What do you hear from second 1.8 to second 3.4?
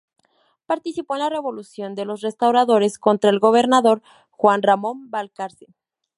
de los Restauradores contra el